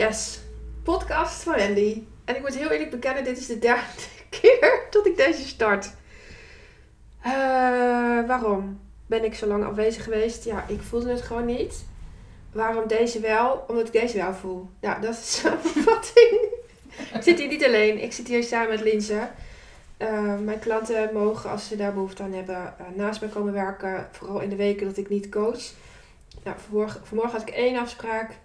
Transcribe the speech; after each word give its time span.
Yes, 0.00 0.40
podcast 0.82 1.42
van 1.42 1.54
Wendy. 1.54 2.02
En 2.24 2.36
ik 2.36 2.40
moet 2.40 2.56
heel 2.56 2.70
eerlijk 2.70 2.90
bekennen, 2.90 3.24
dit 3.24 3.38
is 3.38 3.46
de 3.46 3.58
derde 3.58 3.82
keer 4.40 4.86
dat 4.90 5.06
ik 5.06 5.16
deze 5.16 5.48
start. 5.48 5.90
Eh, 7.22 7.32
waarom 8.26 8.80
ben 9.06 9.24
ik 9.24 9.34
zo 9.34 9.46
lang 9.46 9.64
afwezig 9.64 10.04
geweest? 10.04 10.44
Ja, 10.44 10.64
ik 10.68 10.80
voelde 10.80 11.10
het 11.10 11.22
gewoon 11.22 11.44
niet. 11.44 11.84
Waarom 12.52 12.86
deze 12.86 13.20
wel? 13.20 13.64
Omdat 13.68 13.86
ik 13.86 13.92
deze 13.92 14.16
wel 14.16 14.34
voel. 14.34 14.70
Nou, 14.80 15.00
dat 15.00 15.10
is 15.14 15.20
de 15.24 15.26
samenvatting. 15.26 16.40
ik 17.14 17.22
zit 17.22 17.38
hier 17.38 17.48
niet 17.48 17.64
alleen. 17.64 18.02
Ik 18.02 18.12
zit 18.12 18.28
hier 18.28 18.42
samen 18.42 18.68
met 18.68 18.80
Linse. 18.80 19.28
Uh, 19.98 20.38
mijn 20.38 20.58
klanten 20.58 21.10
mogen, 21.12 21.50
als 21.50 21.68
ze 21.68 21.76
daar 21.76 21.94
behoefte 21.94 22.22
aan 22.22 22.32
hebben, 22.32 22.74
uh, 22.80 22.86
naast 22.96 23.20
mij 23.20 23.30
komen 23.30 23.52
werken. 23.52 24.08
Vooral 24.12 24.40
in 24.40 24.48
de 24.48 24.56
weken 24.56 24.86
dat 24.86 24.96
ik 24.96 25.08
niet 25.08 25.28
coach. 25.28 25.72
Nou, 26.44 26.56
vanmorgen 27.02 27.38
had 27.38 27.48
ik 27.48 27.54
één 27.54 27.78
afspraak. 27.78 28.38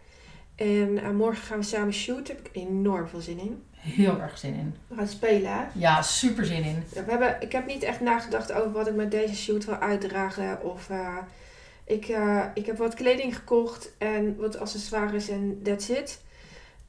En 0.56 0.90
uh, 0.90 1.10
morgen 1.10 1.44
gaan 1.44 1.58
we 1.58 1.64
samen 1.64 1.94
shooten. 1.94 2.36
Daar 2.36 2.44
heb 2.44 2.56
ik 2.56 2.62
enorm 2.62 3.08
veel 3.08 3.20
zin 3.20 3.40
in. 3.40 3.64
Heel 3.72 4.22
erg 4.22 4.38
zin 4.38 4.54
in. 4.54 4.76
We 4.88 4.96
gaan 4.96 5.08
spelen? 5.08 5.70
Ja, 5.74 6.02
super 6.02 6.46
zin 6.46 6.64
in. 6.64 6.84
We 6.90 7.12
hebben, 7.12 7.38
ik 7.40 7.52
heb 7.52 7.66
niet 7.66 7.84
echt 7.84 8.00
nagedacht 8.00 8.52
over 8.52 8.72
wat 8.72 8.88
ik 8.88 8.96
met 8.96 9.12
deze 9.12 9.36
shoot 9.36 9.66
wil 9.66 9.76
uitdragen. 9.76 10.64
Of 10.64 10.90
uh, 10.90 11.18
ik, 11.84 12.08
uh, 12.08 12.46
ik 12.54 12.66
heb 12.66 12.78
wat 12.78 12.94
kleding 12.94 13.36
gekocht 13.36 13.92
en 13.98 14.36
wat 14.38 14.60
accessoires 14.60 15.30
en 15.30 15.60
that's 15.64 15.90
it. 15.90 16.22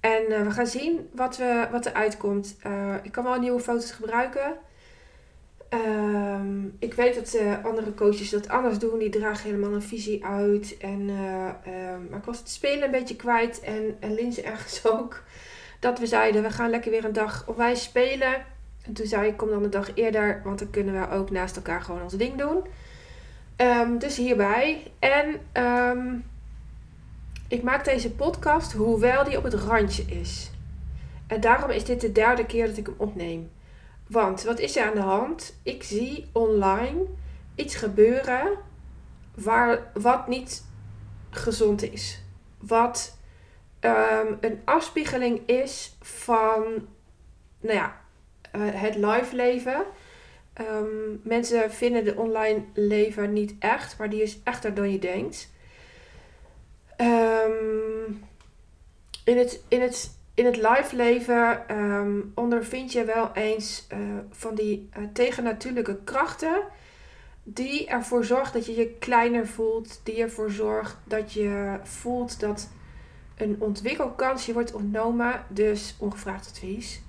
En 0.00 0.44
we 0.44 0.50
gaan 0.50 0.66
zien 0.66 1.08
wat, 1.12 1.36
we, 1.36 1.69
wat 1.70 1.86
er 1.86 1.92
uitkomt. 1.92 2.56
ik 3.02 3.12
kan 3.12 3.24
wel 3.24 3.41
nieuwe 3.41 3.60
foto's 3.60 3.91
gebruiken. 3.91 4.56
Um, 5.70 6.77
ik 6.79 6.95
weet 6.95 7.15
dat 7.15 7.38
andere 7.62 7.95
coaches 7.95 8.30
dat 8.30 8.48
anders 8.48 8.79
doen. 8.79 8.98
Die 8.98 9.11
dragen 9.11 9.45
helemaal 9.45 9.73
een 9.73 9.83
visie 9.83 10.25
uit. 10.25 10.77
En, 10.80 11.01
um, 11.01 12.06
maar 12.11 12.19
ik 12.19 12.25
was 12.25 12.39
het 12.39 12.51
spelen 12.51 12.84
een 12.84 12.91
beetje 12.91 13.16
kwijt. 13.16 13.61
En, 13.61 13.97
en 14.01 14.15
Linse 14.15 14.42
ergens 14.42 14.87
ook 14.92 15.23
dat 15.80 15.98
we 15.98 16.06
zeiden, 16.06 16.42
we 16.42 16.50
gaan 16.50 16.70
lekker 16.70 16.91
weer 16.91 17.05
een 17.05 17.12
dag 17.12 17.48
onwijs 17.48 17.83
spelen. 17.83 18.34
En 18.83 18.92
toen 18.92 19.06
zei 19.06 19.28
ik, 19.28 19.36
kom 19.36 19.48
dan 19.48 19.64
een 19.64 19.70
dag 19.70 19.91
eerder, 19.95 20.41
want 20.45 20.58
dan 20.58 20.70
kunnen 20.70 21.00
we 21.00 21.14
ook 21.14 21.31
naast 21.31 21.56
elkaar 21.56 21.83
gewoon 21.83 22.03
ons 22.03 22.17
ding 22.17 22.39
doen. 22.39 22.64
Um, 23.56 23.98
dus 23.98 24.17
hierbij. 24.17 24.92
En 24.98 25.41
ik 27.48 27.62
maak 27.62 27.84
deze 27.84 28.11
podcast, 28.11 28.73
hoewel 28.73 29.25
die 29.25 29.36
op 29.36 29.45
het 29.45 29.55
randje 29.55 30.03
is. 30.03 30.51
En 31.27 31.41
daarom 31.41 31.70
is 31.70 31.84
dit 31.84 32.01
de 32.01 32.12
derde 32.12 32.47
keer 32.47 32.67
dat 32.67 32.77
ik 32.77 32.86
hem 32.86 32.95
opneem. 32.98 33.51
Want 34.06 34.42
wat 34.42 34.58
is 34.58 34.76
er 34.76 34.86
aan 34.86 34.94
de 34.94 35.00
hand? 35.00 35.58
Ik 35.62 35.82
zie 35.82 36.28
online 36.32 37.04
iets 37.54 37.74
gebeuren 37.74 38.58
waar, 39.34 39.90
wat 39.94 40.28
niet 40.28 40.64
gezond 41.30 41.82
is. 41.82 42.22
Wat 42.58 43.18
um, 43.80 44.38
een 44.40 44.60
afspiegeling 44.64 45.46
is 45.46 45.96
van 46.00 46.88
nou 47.60 47.74
ja, 47.74 48.00
uh, 48.56 48.62
het 48.72 48.94
live 48.94 49.36
leven. 49.36 49.84
Um, 50.60 51.20
mensen 51.22 51.72
vinden 51.72 52.04
de 52.04 52.16
online 52.16 52.64
leven 52.74 53.32
niet 53.32 53.54
echt, 53.58 53.98
maar 53.98 54.10
die 54.10 54.22
is 54.22 54.38
echter 54.44 54.74
dan 54.74 54.90
je 54.90 54.98
denkt. 54.98 55.50
Um, 56.96 58.24
in, 59.24 59.38
het, 59.38 59.62
in, 59.68 59.80
het, 59.80 60.16
in 60.37 60.45
het 60.45 60.56
live 60.56 60.97
leven 60.97 61.77
um, 61.77 62.33
ondervind 62.34 62.92
je 62.92 63.05
wel 63.05 63.31
eens 63.33 63.87
uh, 63.92 63.98
van 64.31 64.55
die 64.55 64.89
uh, 64.98 65.05
tegennatuurlijke 65.12 65.98
krachten 66.05 66.62
die 67.42 67.87
ervoor 67.87 68.25
zorgt 68.25 68.53
dat 68.53 68.67
je 68.67 68.75
je 68.75 68.89
kleiner 68.98 69.47
voelt, 69.47 70.01
die 70.03 70.23
ervoor 70.23 70.51
zorgt 70.51 70.97
dat 71.05 71.33
je 71.33 71.79
voelt 71.83 72.41
dat 72.41 72.69
een 73.37 73.57
ontwikkelkans 73.59 74.47
je 74.47 74.53
wordt 74.53 74.75
ontnomen, 74.75 75.45
dus 75.48 75.97
ongevraagd 75.98 76.48
advies. 76.48 77.03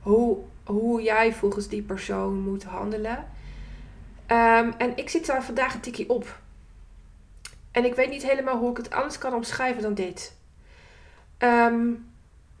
Hoe, 0.00 0.38
hoe 0.64 1.02
jij 1.02 1.32
volgens 1.32 1.68
die 1.68 1.82
persoon 1.82 2.40
moet 2.40 2.64
handelen. 2.64 3.16
Um, 4.26 4.72
en 4.78 4.96
ik 4.96 5.08
zit 5.08 5.26
daar 5.26 5.44
vandaag 5.44 5.74
een 5.74 5.80
tikje 5.80 6.08
op. 6.08 6.40
En 7.70 7.84
ik 7.84 7.94
weet 7.94 8.10
niet 8.10 8.28
helemaal 8.28 8.58
hoe 8.58 8.70
ik 8.70 8.76
het 8.76 8.90
anders 8.90 9.18
kan 9.18 9.34
omschrijven 9.34 9.82
dan 9.82 9.94
dit. 9.94 10.36
Um, 11.38 12.11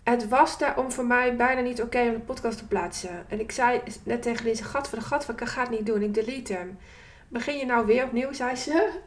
het 0.02 0.28
was 0.28 0.58
daarom 0.58 0.92
voor 0.92 1.06
mij 1.06 1.36
bijna 1.36 1.60
niet 1.60 1.82
oké 1.82 1.96
okay 1.96 2.08
om 2.08 2.14
de 2.14 2.20
podcast 2.20 2.58
te 2.58 2.66
plaatsen. 2.66 3.24
En 3.28 3.40
ik 3.40 3.52
zei 3.52 3.82
net 4.04 4.22
tegen 4.22 4.44
deze 4.44 4.64
gat 4.64 4.88
voor 4.88 4.98
de 4.98 5.04
gat, 5.04 5.28
ik 5.28 5.40
ga 5.40 5.60
het 5.60 5.70
niet 5.70 5.86
doen, 5.86 6.02
ik 6.02 6.14
delete 6.14 6.52
hem. 6.52 6.78
Begin 7.28 7.56
je 7.56 7.66
nou 7.66 7.86
weer 7.86 8.04
opnieuw, 8.04 8.32
zei 8.32 8.56
ze. 8.56 9.00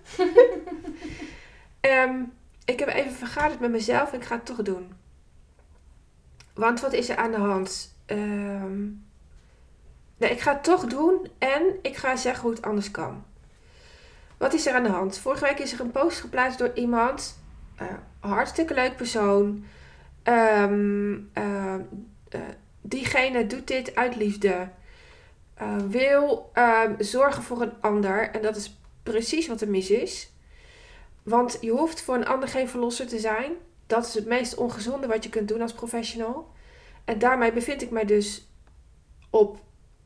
um, 1.81 2.33
ik 2.73 2.79
heb 2.79 2.89
even 2.89 3.11
vergaderd 3.11 3.59
met 3.59 3.71
mezelf 3.71 4.11
en 4.11 4.19
ik 4.19 4.25
ga 4.25 4.35
het 4.35 4.45
toch 4.45 4.61
doen. 4.61 4.93
Want 6.53 6.81
wat 6.81 6.93
is 6.93 7.09
er 7.09 7.17
aan 7.17 7.31
de 7.31 7.37
hand? 7.37 7.95
Um, 8.05 9.05
nee, 10.17 10.29
ik 10.29 10.39
ga 10.39 10.53
het 10.53 10.63
toch 10.63 10.85
doen 10.85 11.29
en 11.37 11.63
ik 11.81 11.95
ga 11.97 12.15
zeggen 12.15 12.41
hoe 12.41 12.51
het 12.51 12.61
anders 12.61 12.91
kan. 12.91 13.23
Wat 14.37 14.53
is 14.53 14.65
er 14.65 14.73
aan 14.73 14.83
de 14.83 14.89
hand? 14.89 15.17
Vorige 15.17 15.45
week 15.45 15.59
is 15.59 15.73
er 15.73 15.79
een 15.79 15.91
post 15.91 16.19
geplaatst 16.19 16.59
door 16.59 16.71
iemand. 16.73 17.39
Uh, 17.81 17.87
hartstikke 18.19 18.73
leuk 18.73 18.95
persoon. 18.95 19.65
Um, 20.27 21.31
uh, 21.37 21.75
uh, 22.29 22.41
diegene 22.81 23.47
doet 23.47 23.67
dit 23.67 23.95
uit 23.95 24.15
liefde. 24.15 24.69
wil 25.87 26.51
zorgen 26.99 27.43
voor 27.43 27.61
een 27.61 27.81
ander. 27.81 28.29
En 28.29 28.41
dat 28.41 28.55
is 28.55 28.79
precies 29.03 29.47
wat 29.47 29.61
er 29.61 29.69
mis 29.69 29.89
is. 29.89 30.31
Want 31.23 31.57
je 31.61 31.71
hoeft 31.71 32.01
voor 32.01 32.15
een 32.15 32.27
ander 32.27 32.49
geen 32.49 32.69
verlosser 32.69 33.07
te 33.07 33.19
zijn. 33.19 33.51
Dat 33.87 34.05
is 34.05 34.13
het 34.13 34.25
meest 34.25 34.55
ongezonde 34.55 35.07
wat 35.07 35.23
je 35.23 35.29
kunt 35.29 35.47
doen 35.47 35.61
als 35.61 35.73
professional. 35.73 36.53
En 37.05 37.19
daarmee 37.19 37.53
bevind 37.53 37.81
ik 37.81 37.91
mij 37.91 38.05
dus 38.05 38.47
op 39.29 39.63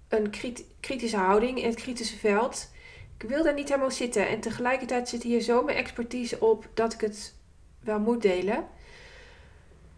een 0.08 0.34
kritische 0.80 1.18
houding 1.18 1.62
in 1.62 1.70
het 1.70 1.82
kritische 1.82 2.18
veld. 2.18 2.72
Ik 3.18 3.30
wil 3.30 3.44
daar 3.44 3.54
niet 3.54 3.70
helemaal 3.70 3.92
zitten. 3.92 4.28
En 4.28 4.40
tegelijkertijd 4.40 5.10
zit 5.10 5.24
hier 5.24 5.42
zo 5.42 5.64
mijn 5.64 5.78
expertise 5.78 6.40
op 6.40 6.68
dat 6.74 6.94
ik 6.94 7.02
het 7.02 7.36
wel 7.80 8.00
moet 8.00 8.22
delen. 8.22 8.68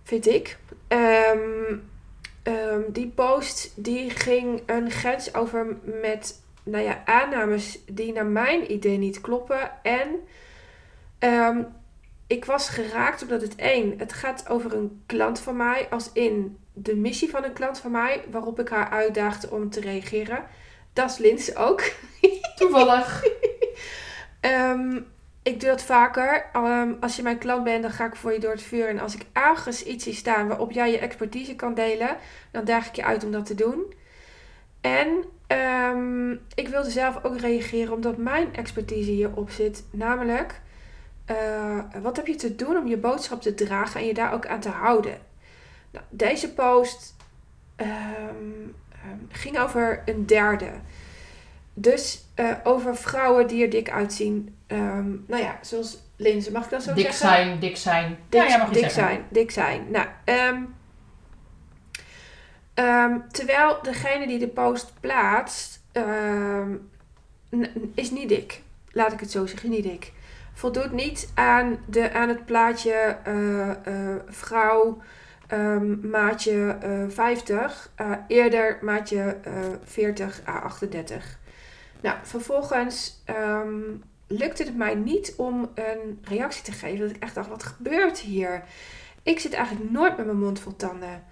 Vind 0.03 0.27
ik. 0.27 0.57
Um, 0.87 1.89
um, 2.43 2.85
die 2.87 3.07
post 3.07 3.71
die 3.75 4.09
ging 4.09 4.61
een 4.65 4.91
grens 4.91 5.33
over 5.33 5.77
met 6.01 6.41
nou 6.63 6.83
ja, 6.83 7.01
aannames 7.05 7.79
die 7.85 8.13
naar 8.13 8.25
mijn 8.25 8.71
idee 8.71 8.97
niet 8.97 9.21
kloppen. 9.21 9.71
En 9.83 10.07
Um, 11.23 11.67
ik 12.27 12.45
was 12.45 12.69
geraakt 12.69 13.21
omdat 13.21 13.41
het 13.41 13.55
één, 13.55 13.93
het 13.97 14.13
gaat 14.13 14.49
over 14.49 14.73
een 14.73 15.03
klant 15.05 15.39
van 15.39 15.55
mij, 15.55 15.87
als 15.89 16.09
in 16.13 16.57
de 16.73 16.95
missie 16.95 17.29
van 17.29 17.43
een 17.43 17.53
klant 17.53 17.79
van 17.79 17.91
mij, 17.91 18.23
waarop 18.31 18.59
ik 18.59 18.69
haar 18.69 18.89
uitdaagde 18.89 19.49
om 19.49 19.69
te 19.69 19.79
reageren. 19.79 20.43
Dat 20.93 21.09
is 21.09 21.17
Lins 21.17 21.55
ook. 21.55 21.83
Toevallig. 22.55 23.25
um, 24.41 25.07
ik 25.43 25.59
doe 25.59 25.69
dat 25.69 25.83
vaker. 25.83 26.45
Um, 26.55 26.97
als 26.99 27.15
je 27.15 27.23
mijn 27.23 27.37
klant 27.37 27.63
bent, 27.63 27.81
dan 27.81 27.91
ga 27.91 28.05
ik 28.05 28.15
voor 28.15 28.33
je 28.33 28.39
door 28.39 28.51
het 28.51 28.61
vuur. 28.61 28.89
En 28.89 28.99
als 28.99 29.15
ik 29.15 29.25
ergens 29.33 29.83
iets 29.83 30.03
zie 30.03 30.13
staan 30.13 30.47
waarop 30.47 30.71
jij 30.71 30.91
je 30.91 30.99
expertise 30.99 31.55
kan 31.55 31.73
delen, 31.73 32.17
dan 32.51 32.65
daag 32.65 32.87
ik 32.87 32.95
je 32.95 33.03
uit 33.03 33.23
om 33.23 33.31
dat 33.31 33.45
te 33.45 33.55
doen. 33.55 33.93
En 34.81 35.07
um, 35.47 36.39
ik 36.55 36.67
wilde 36.67 36.89
zelf 36.89 37.23
ook 37.23 37.39
reageren 37.39 37.93
omdat 37.93 38.17
mijn 38.17 38.55
expertise 38.55 39.11
hierop 39.11 39.49
zit. 39.49 39.83
Namelijk, 39.91 40.61
uh, 41.31 41.79
wat 42.01 42.15
heb 42.15 42.27
je 42.27 42.35
te 42.35 42.55
doen 42.55 42.77
om 42.77 42.87
je 42.87 42.97
boodschap 42.97 43.41
te 43.41 43.53
dragen 43.53 43.99
en 43.99 44.05
je 44.05 44.13
daar 44.13 44.33
ook 44.33 44.47
aan 44.47 44.59
te 44.59 44.69
houden? 44.69 45.17
Nou, 45.91 46.05
deze 46.09 46.53
post 46.53 47.15
um, 47.77 48.75
ging 49.29 49.59
over 49.59 50.01
een 50.05 50.25
derde. 50.25 50.71
Dus 51.73 52.25
uh, 52.35 52.51
over 52.63 52.95
vrouwen 52.95 53.47
die 53.47 53.63
er 53.63 53.69
dik 53.69 53.89
uitzien. 53.89 54.55
Um, 54.67 55.23
nou 55.27 55.41
ja, 55.41 55.57
zoals 55.61 55.97
Linse, 56.15 56.51
mag 56.51 56.63
ik 56.63 56.69
dat 56.69 56.83
zo 56.83 56.93
dik 56.93 57.05
zeggen? 57.05 57.27
Zijn, 57.27 57.59
dik 57.59 57.77
zijn, 57.77 58.17
dik, 58.29 58.41
ja, 58.41 58.47
jij 58.47 58.57
mag 58.57 58.69
dik 58.69 58.81
zeggen. 58.81 59.03
zijn. 59.03 59.25
Dik 59.29 59.51
zijn. 59.51 59.87
Nou, 59.91 60.07
terwijl 63.31 63.81
degene 63.81 64.27
die 64.27 64.39
de 64.39 64.47
post 64.47 64.93
plaatst, 64.99 65.81
is 67.95 68.11
niet 68.11 68.29
dik. 68.29 68.61
Laat 68.91 69.11
ik 69.11 69.19
het 69.19 69.31
zo 69.31 69.45
zeggen, 69.45 69.69
niet 69.69 69.83
dik 69.83 70.11
voldoet 70.61 70.91
niet 70.91 71.31
aan, 71.33 71.77
de, 71.85 72.13
aan 72.13 72.29
het 72.29 72.45
plaatje 72.45 73.17
uh, 73.27 73.67
uh, 73.67 74.15
vrouw 74.27 75.01
maatje 76.01 76.77
uh, 76.85 77.03
50, 77.09 77.91
eerder 78.27 78.77
maatje 78.81 79.37
40 79.83 80.41
à 80.47 80.59
38. 80.59 81.39
Nou, 82.01 82.17
vervolgens 82.23 83.23
um, 83.29 84.03
lukte 84.27 84.63
het 84.63 84.77
mij 84.77 84.95
niet 84.95 85.33
om 85.37 85.71
een 85.73 86.19
reactie 86.23 86.63
te 86.63 86.71
geven. 86.71 86.99
Dat 86.99 87.15
ik 87.15 87.23
echt 87.23 87.35
dacht, 87.35 87.49
wat 87.49 87.63
gebeurt 87.63 88.19
hier? 88.19 88.63
Ik 89.23 89.39
zit 89.39 89.53
eigenlijk 89.53 89.91
nooit 89.91 90.17
met 90.17 90.25
mijn 90.25 90.39
mond 90.39 90.59
vol 90.59 90.75
tanden. 90.75 91.23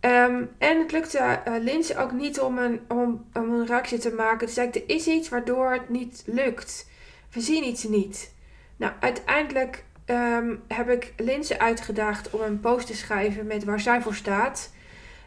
Um, 0.00 0.50
en 0.58 0.78
het 0.78 0.92
lukte 0.92 1.40
uh, 1.48 2.00
ook 2.00 2.12
niet 2.12 2.40
om 2.40 2.58
een, 2.58 2.80
om, 2.88 3.24
een 3.32 3.66
reactie 3.66 3.98
te 3.98 4.12
maken. 4.12 4.46
Dus 4.46 4.54
zei 4.54 4.70
er 4.70 4.82
is 4.86 5.06
iets 5.06 5.28
waardoor 5.28 5.72
het 5.72 5.88
niet 5.88 6.22
lukt. 6.26 6.90
We 7.32 7.40
zien 7.40 7.64
iets 7.64 7.84
niet. 7.84 8.34
Nou, 8.76 8.92
uiteindelijk 9.00 9.84
ehm, 10.04 10.54
heb 10.68 10.88
ik 10.88 11.12
Linse 11.16 11.58
uitgedaagd 11.58 12.30
om 12.30 12.40
een 12.40 12.60
post 12.60 12.86
te 12.86 12.96
schrijven 12.96 13.46
met 13.46 13.64
waar 13.64 13.80
zij 13.80 14.02
voor 14.02 14.14
staat. 14.14 14.72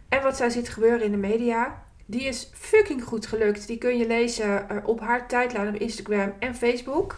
En 0.09 0.23
wat 0.23 0.37
zij 0.37 0.49
ziet 0.49 0.69
gebeuren 0.69 1.03
in 1.03 1.11
de 1.11 1.17
media. 1.17 1.84
Die 2.05 2.23
is 2.23 2.49
fucking 2.53 3.03
goed 3.03 3.25
gelukt. 3.25 3.67
Die 3.67 3.77
kun 3.77 3.97
je 3.97 4.07
lezen 4.07 4.69
eh, 4.69 4.77
op 4.87 4.99
haar 4.99 5.27
tijdlijn 5.27 5.67
op 5.67 5.75
Instagram 5.75 6.33
en 6.39 6.55
Facebook. 6.55 7.17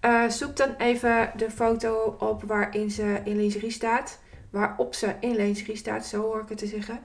Eh, 0.00 0.28
zoek 0.28 0.56
dan 0.56 0.74
even 0.78 1.32
de 1.36 1.50
foto 1.50 2.16
op 2.18 2.42
waarin 2.42 2.90
ze 2.90 3.20
in 3.24 3.36
lingerie 3.36 3.70
staat. 3.70 4.18
Waarop 4.50 4.94
ze 4.94 5.14
in 5.20 5.36
lingerie 5.36 5.76
staat, 5.76 6.06
zo 6.06 6.20
hoor 6.22 6.40
ik 6.40 6.48
het 6.48 6.58
te 6.58 6.66
zeggen. 6.66 7.00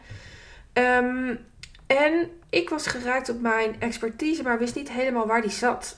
Ehm, 0.74 1.36
en 1.88 2.30
ik 2.50 2.70
was 2.70 2.88
geraakt 2.88 3.30
op 3.30 3.42
mijn 3.42 3.76
expertise, 3.80 4.44
maar 4.44 4.60
wist 4.60 4.76
niet 4.76 4.92
helemaal 4.92 5.28
waar 5.28 5.42
die 5.42 5.52
zat. 5.52 5.98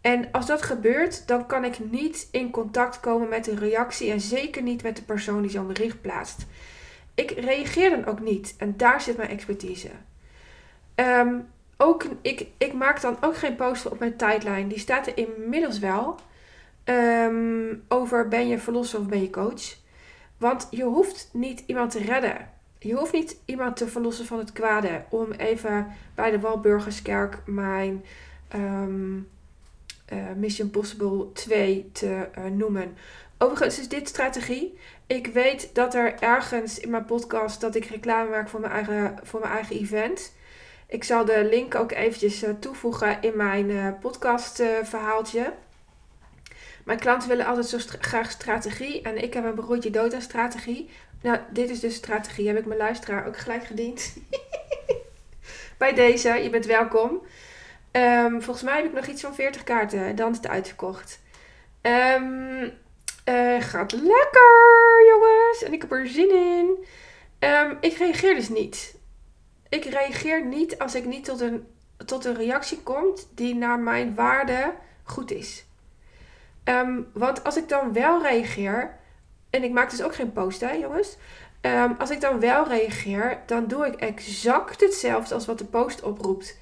En 0.00 0.28
als 0.32 0.46
dat 0.46 0.62
gebeurt, 0.62 1.26
dan 1.26 1.46
kan 1.46 1.64
ik 1.64 1.90
niet 1.90 2.28
in 2.30 2.50
contact 2.50 3.00
komen 3.00 3.28
met 3.28 3.44
de 3.44 3.54
reactie 3.54 4.10
en 4.10 4.20
zeker 4.20 4.62
niet 4.62 4.82
met 4.82 4.96
de 4.96 5.02
persoon 5.02 5.42
die 5.42 5.50
zo'n 5.50 5.66
bericht 5.66 6.00
plaatst. 6.00 6.46
Ik 7.14 7.30
reageer 7.30 7.90
dan 7.90 8.04
ook 8.04 8.20
niet 8.20 8.54
en 8.58 8.76
daar 8.76 9.00
zit 9.00 9.16
mijn 9.16 9.28
expertise. 9.28 9.90
Ehm, 11.00 11.38
ook, 11.76 12.04
ik, 12.22 12.46
ik 12.58 12.72
maak 12.72 13.00
dan 13.00 13.16
ook 13.20 13.36
geen 13.36 13.56
post 13.56 13.86
op 13.86 13.98
mijn 13.98 14.16
tijdlijn. 14.16 14.68
Die 14.68 14.78
staat 14.78 15.06
er 15.06 15.16
inmiddels 15.16 15.78
wel. 15.78 16.18
Ehm, 16.84 17.74
over 17.88 18.28
ben 18.28 18.48
je 18.48 18.58
verlosser 18.58 19.00
of 19.00 19.06
ben 19.06 19.20
je 19.20 19.30
coach. 19.30 19.76
Want 20.38 20.68
je 20.70 20.84
hoeft 20.84 21.28
niet 21.32 21.62
iemand 21.66 21.90
te 21.90 21.98
redden. 21.98 22.48
Je 22.78 22.94
hoeft 22.94 23.12
niet 23.12 23.36
iemand 23.44 23.76
te 23.76 23.88
verlossen 23.88 24.26
van 24.26 24.38
het 24.38 24.52
kwade. 24.52 25.04
Om 25.08 25.32
even 25.32 25.86
bij 26.14 26.30
de 26.30 26.40
Walburgerskerk 26.40 27.42
mijn 27.46 28.04
ehm, 28.48 29.18
eh, 30.04 30.18
Mission 30.36 30.70
Possible 30.70 31.32
2 31.32 31.90
te 31.92 32.28
uh, 32.38 32.44
noemen. 32.44 32.96
Overigens 33.38 33.78
is 33.78 33.88
dit 33.88 34.08
strategie. 34.08 34.78
Ik 35.06 35.26
weet 35.26 35.70
dat 35.74 35.94
er 35.94 36.14
ergens 36.22 36.78
in 36.78 36.90
mijn 36.90 37.04
podcast 37.04 37.60
dat 37.60 37.74
ik 37.74 37.84
reclame 37.84 38.30
maak 38.30 38.48
voor 38.48 38.60
mijn 38.60 38.72
eigen, 38.72 39.18
voor 39.22 39.40
mijn 39.40 39.52
eigen 39.52 39.76
event. 39.76 40.32
Ik 40.90 41.04
zal 41.04 41.24
de 41.24 41.44
link 41.50 41.74
ook 41.74 41.92
eventjes 41.92 42.42
uh, 42.42 42.50
toevoegen 42.60 43.22
in 43.22 43.36
mijn 43.36 43.98
podcast 43.98 44.62
verhaaltje. 44.82 45.52
Mijn 46.84 46.98
klanten 46.98 47.28
willen 47.28 47.46
altijd 47.46 47.66
zo 47.66 47.78
graag 48.00 48.30
strategie. 48.30 49.02
En 49.02 49.22
ik 49.22 49.34
heb 49.34 49.44
een 49.44 49.54
broodje 49.54 49.90
dood 49.90 50.14
aan 50.14 50.20
strategie. 50.20 50.90
Nou, 51.22 51.38
dit 51.50 51.70
is 51.70 51.80
dus 51.80 51.94
strategie. 51.94 52.46
Heb 52.46 52.58
ik 52.58 52.66
mijn 52.66 52.78
luisteraar 52.78 53.26
ook 53.26 53.36
gelijk 53.36 53.64
gediend. 53.64 54.16
Bij 55.78 55.94
deze, 55.94 56.28
je 56.28 56.50
bent 56.50 56.66
welkom. 56.66 57.22
Um, 57.92 58.42
volgens 58.42 58.64
mij 58.64 58.76
heb 58.76 58.84
ik 58.84 58.92
nog 58.92 59.06
iets 59.06 59.22
van 59.22 59.34
40 59.34 59.62
kaarten. 59.62 60.16
Dan 60.16 60.30
is 60.30 60.36
het 60.36 60.48
uitverkocht. 60.48 61.20
Uh, 61.82 63.60
gaat 63.60 63.92
lekker, 63.92 65.06
jongens. 65.08 65.62
En 65.62 65.72
ik 65.72 65.80
heb 65.80 65.92
er 65.92 66.08
zin 66.08 66.30
in. 66.30 66.86
Um, 67.48 67.76
ik 67.80 67.96
reageer 67.96 68.34
dus 68.34 68.48
niet. 68.48 68.94
Ik 69.70 69.84
reageer 69.84 70.46
niet 70.46 70.78
als 70.78 70.94
ik 70.94 71.04
niet 71.04 71.24
tot 71.24 71.40
een, 71.40 71.66
tot 72.04 72.24
een 72.24 72.34
reactie 72.34 72.80
kom 72.82 73.04
die 73.34 73.54
naar 73.54 73.78
mijn 73.78 74.14
waarde 74.14 74.74
goed 75.02 75.30
is. 75.30 75.64
want 77.12 77.44
als 77.44 77.56
ik 77.56 77.68
dan 77.68 77.92
wel 77.92 78.22
reageer, 78.22 78.98
en 79.50 79.62
ik 79.62 79.72
maak 79.72 79.90
dus 79.90 80.02
ook 80.02 80.14
geen 80.14 80.32
post, 80.32 80.60
hè, 80.60 80.70
jongens. 80.70 81.16
als 81.98 82.10
ik 82.10 82.20
dan 82.20 82.40
wel 82.40 82.68
reageer, 82.68 83.42
dan 83.46 83.66
doe 83.66 83.86
ik 83.86 83.94
exact 83.94 84.80
hetzelfde 84.80 85.34
als 85.34 85.46
wat 85.46 85.58
de 85.58 85.64
post 85.64 86.02
oproept 86.02 86.56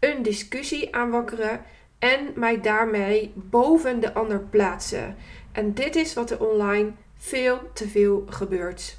een 0.00 0.22
discussie 0.22 0.94
aanwakkeren 0.94 1.60
en 1.98 2.32
mij 2.34 2.60
daarmee 2.60 3.32
boven 3.34 4.00
de 4.00 4.14
ander 4.14 4.40
plaatsen. 4.40 5.16
En 5.52 5.74
dit 5.74 5.96
is 5.96 6.14
wat 6.14 6.30
er 6.30 6.46
online 6.46 6.92
veel 7.16 7.70
te 7.72 7.88
veel 7.88 8.24
gebeurt. 8.28 8.98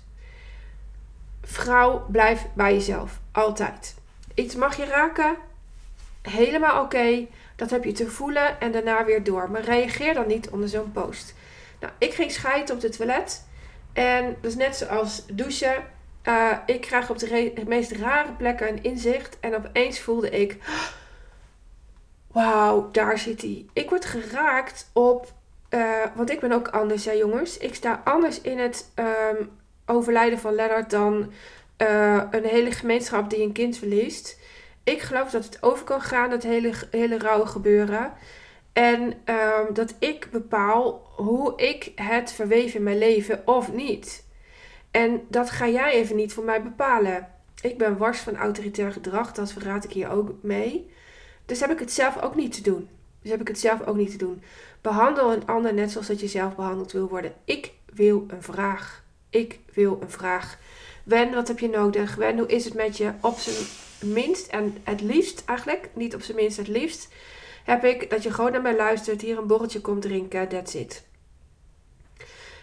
Vrouw, 1.47 2.05
blijf 2.11 2.45
bij 2.53 2.73
jezelf. 2.73 3.19
Altijd. 3.31 3.95
Iets 4.33 4.55
mag 4.55 4.77
je 4.77 4.85
raken. 4.85 5.35
Helemaal 6.21 6.83
oké. 6.83 7.27
Dat 7.55 7.69
heb 7.69 7.83
je 7.83 7.91
te 7.91 8.09
voelen 8.09 8.59
en 8.59 8.71
daarna 8.71 9.05
weer 9.05 9.23
door. 9.23 9.51
Maar 9.51 9.61
reageer 9.61 10.13
dan 10.13 10.27
niet 10.27 10.49
onder 10.49 10.69
zo'n 10.69 10.91
post. 10.91 11.33
Nou, 11.79 11.93
ik 11.97 12.13
ging 12.13 12.31
scheiden 12.31 12.75
op 12.75 12.81
de 12.81 12.89
toilet. 12.89 13.45
En 13.93 14.37
dat 14.41 14.51
is 14.51 14.57
net 14.57 14.75
zoals 14.75 15.25
douchen. 15.25 15.83
Uh, 16.23 16.57
ik 16.65 16.81
krijg 16.81 17.09
op 17.09 17.19
de 17.19 17.63
meest 17.67 17.91
rare 17.91 18.31
plekken 18.31 18.67
een 18.67 18.83
inzicht. 18.83 19.37
En 19.39 19.55
opeens 19.55 19.99
voelde 19.99 20.29
ik 20.29 20.57
wauw, 22.31 22.91
daar 22.91 23.17
zit 23.17 23.41
hij. 23.41 23.65
Ik 23.73 23.89
word 23.89 24.05
geraakt 24.05 24.89
op, 24.93 25.33
uh, 25.69 26.05
want 26.15 26.29
ik 26.29 26.39
ben 26.39 26.51
ook 26.51 26.67
anders, 26.67 27.05
hè 27.05 27.11
jongens. 27.11 27.57
Ik 27.57 27.75
sta 27.75 28.01
anders 28.03 28.41
in 28.41 28.59
het 28.59 28.91
um, 28.95 29.49
overlijden 29.87 30.39
van 30.39 30.55
Lennart 30.55 30.89
dan 30.89 31.31
uh, 31.77 32.23
een 32.31 32.45
hele 32.45 32.71
gemeenschap 32.71 33.29
die 33.29 33.41
een 33.41 33.51
kind 33.51 33.77
verliest. 33.77 34.39
Ik 34.83 35.01
geloof 35.01 35.29
dat 35.29 35.45
het 35.45 35.63
over 35.63 35.85
kan 35.85 36.01
gaan, 36.01 36.29
dat 36.29 36.43
hele, 36.43 36.73
hele 36.91 37.17
rauwe 37.17 37.45
gebeuren. 37.45 38.13
En 38.73 39.01
um, 39.03 39.73
dat 39.73 39.93
ik 39.99 40.27
bepaal 40.31 41.11
hoe 41.15 41.53
ik 41.55 41.91
het 41.95 42.31
verweef 42.31 42.73
in 42.73 42.83
mijn 42.83 42.97
leven 42.97 43.41
of 43.45 43.73
niet. 43.73 44.25
En 44.91 45.21
dat 45.27 45.49
ga 45.49 45.67
jij 45.67 45.91
even 45.91 46.15
niet 46.15 46.33
voor 46.33 46.43
mij 46.43 46.63
bepalen. 46.63 47.27
Ik 47.61 47.77
ben 47.77 47.97
wars 47.97 48.19
van 48.19 48.35
autoritair 48.35 48.91
gedrag, 48.91 49.33
dat 49.33 49.51
verraad 49.51 49.83
ik 49.83 49.91
hier 49.91 50.09
ook 50.09 50.31
mee. 50.41 50.91
Dus 51.45 51.59
heb 51.59 51.71
ik 51.71 51.79
het 51.79 51.91
zelf 51.91 52.21
ook 52.21 52.35
niet 52.35 52.53
te 52.53 52.61
doen. 52.61 52.89
Dus 53.21 53.31
heb 53.31 53.41
ik 53.41 53.47
het 53.47 53.59
zelf 53.59 53.85
ook 53.85 53.95
niet 53.95 54.11
te 54.11 54.17
doen. 54.17 54.43
Behandel 54.81 55.33
een 55.33 55.45
ander 55.45 55.73
net 55.73 55.91
zoals 55.91 56.07
dat 56.07 56.19
je 56.19 56.27
zelf 56.27 56.55
behandeld 56.55 56.91
wil 56.91 57.07
worden. 57.07 57.33
Ik 57.45 57.71
wil 57.93 58.25
een 58.27 58.43
vraag. 58.43 59.05
Ik 59.29 59.59
wil 59.73 59.97
een 60.01 60.09
vraag. 60.09 60.57
Wen, 61.03 61.33
wat 61.33 61.47
heb 61.47 61.59
je 61.59 61.69
nodig? 61.69 62.15
Wen, 62.15 62.37
hoe 62.37 62.47
is 62.47 62.65
het 62.65 62.73
met 62.73 62.97
je? 62.97 63.11
Op 63.21 63.37
zijn 63.37 63.55
minst 64.13 64.47
en 64.47 64.77
het 64.83 65.01
liefst 65.01 65.43
eigenlijk, 65.45 65.89
niet 65.93 66.15
op 66.15 66.21
zijn 66.21 66.37
minst 66.37 66.57
het 66.57 66.67
liefst, 66.67 67.07
heb 67.63 67.83
ik 67.83 68.09
dat 68.09 68.23
je 68.23 68.31
gewoon 68.31 68.51
naar 68.51 68.61
mij 68.61 68.75
luistert, 68.75 69.21
hier 69.21 69.37
een 69.37 69.47
borreltje 69.47 69.81
komt 69.81 70.01
drinken, 70.01 70.47
that's 70.47 70.73
it. 70.73 71.05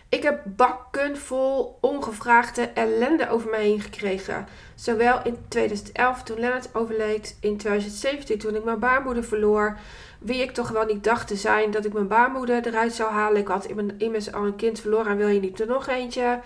Ik 0.09 0.23
heb 0.23 0.43
bakken 0.45 1.17
vol 1.17 1.79
ongevraagde 1.81 2.63
ellende 2.63 3.29
over 3.29 3.51
mij 3.51 3.63
heen 3.63 3.81
gekregen. 3.81 4.47
Zowel 4.75 5.21
in 5.25 5.37
2011 5.49 6.23
toen 6.23 6.41
Lennart 6.41 6.75
overleed, 6.75 7.37
in 7.41 7.57
2017 7.57 8.39
toen 8.39 8.55
ik 8.55 8.65
mijn 8.65 8.79
baarmoeder 8.79 9.25
verloor. 9.25 9.79
Wie 10.25 10.43
ik 10.43 10.51
toch 10.51 10.69
wel 10.69 10.85
niet 10.85 11.05
dacht 11.05 11.29
te 11.29 11.37
zijn 11.37 11.71
dat 11.71 11.85
ik 11.85 11.93
mijn 11.93 12.09
baarmoeder 12.09 12.67
eruit 12.67 12.93
zou 12.93 13.13
halen. 13.13 13.41
Ik 13.41 13.49
had 13.49 13.69
immers 13.99 14.33
al 14.33 14.45
een 14.45 14.57
kind 14.57 14.81
verloren 14.81 15.11
en 15.11 15.17
wil 15.17 15.29
je 15.29 15.41
niet 15.41 15.61
er 15.61 15.67
nog 15.67 15.89
eentje. 15.89 16.41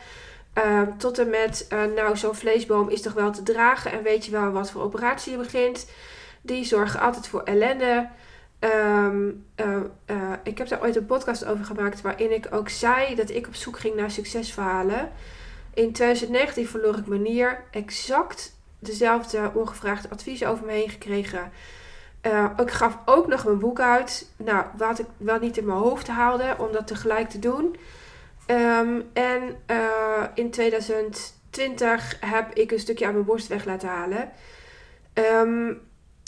Uh, 0.55 0.83
tot 0.97 1.19
en 1.19 1.31
met, 1.31 1.67
uh, 1.73 1.85
nou 1.95 2.17
zo'n 2.17 2.35
vleesboom 2.35 2.89
is 2.89 3.03
toch 3.03 3.13
wel 3.13 3.33
te 3.33 3.43
dragen 3.43 3.93
en 3.93 4.03
weet 4.03 4.25
je 4.25 4.31
wel 4.31 4.51
wat 4.51 4.71
voor 4.71 4.83
operatie 4.83 5.33
je 5.33 5.39
begint. 5.39 5.91
Die 6.41 6.65
zorgen 6.65 7.01
altijd 7.01 7.29
voor 7.29 7.43
ellende. 7.43 8.09
Um, 8.61 9.45
uh, 9.57 9.77
uh, 10.07 10.33
ik 10.43 10.59
heb 10.59 10.69
daar 10.69 10.83
ooit 10.83 10.97
een 10.97 11.07
podcast 11.07 11.45
over 11.45 11.65
gemaakt 11.65 12.01
waarin 12.01 12.35
ik 12.35 12.47
ook 12.51 12.69
zei 12.69 13.15
dat 13.15 13.31
ik 13.31 13.47
op 13.47 13.55
zoek 13.55 13.79
ging 13.79 13.95
naar 13.95 14.11
succesverhalen. 14.11 15.11
In 15.75 15.93
2019 15.93 16.69
verloor 16.69 16.99
ik 16.99 17.07
mijn. 17.07 17.59
Exact 17.71 18.57
dezelfde 18.79 19.51
ongevraagde 19.55 20.09
adviezen 20.11 20.49
over 20.49 20.65
me 20.65 20.73
heen 20.73 20.91
gekregen. 20.91 21.53
Uh, 22.23 22.51
ik 22.57 22.71
gaf 22.71 22.99
ook 23.05 23.27
nog 23.27 23.45
mijn 23.45 23.59
boek 23.59 23.81
uit. 23.81 24.29
Nou, 24.37 24.65
wat 24.77 24.99
ik 24.99 25.07
wel 25.17 25.39
niet 25.39 25.57
in 25.57 25.67
mijn 25.67 25.79
hoofd 25.79 26.09
haalde 26.09 26.55
om 26.59 26.73
dat 26.73 26.87
tegelijk 26.87 27.29
te 27.29 27.39
doen. 27.39 27.77
Um, 28.47 29.11
en 29.13 29.57
in 30.35 30.51
2020 30.51 32.17
heb 32.21 32.55
ik 32.55 32.71
een 32.71 32.79
stukje 32.79 33.07
aan 33.07 33.13
mijn 33.13 33.25
borst 33.25 33.47
weg 33.47 33.65
laten 33.65 33.89
halen. 33.89 34.31
Um, 35.15 35.81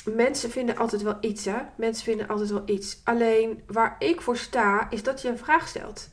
mensen 0.05 0.51
vinden 0.51 0.77
altijd 0.77 1.03
wel 1.03 1.17
iets, 1.21 1.45
hè? 1.45 1.59
Mensen 1.77 2.05
vinden 2.05 2.29
altijd 2.29 2.51
wel 2.51 2.63
iets. 2.65 3.01
Alleen 3.05 3.63
waar 3.67 3.97
ik 3.99 4.21
voor 4.21 4.37
sta, 4.37 4.87
is 4.91 5.03
dat 5.03 5.23
je 5.23 5.29
een 5.29 5.39
vraag 5.39 5.69
stelt. 5.69 6.09